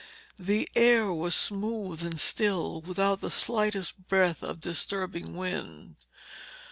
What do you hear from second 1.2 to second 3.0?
smooth and still,